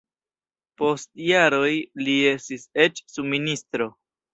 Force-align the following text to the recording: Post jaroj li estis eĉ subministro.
Post 0.83 1.11
jaroj 1.27 1.69
li 2.03 2.19
estis 2.33 2.69
eĉ 2.89 3.07
subministro. 3.17 3.95